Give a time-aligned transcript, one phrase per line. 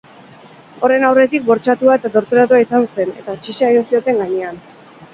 [0.87, 4.63] Horren aurretik bortxatua eta torturatua izan zen, eta txisa egin zioten gainean.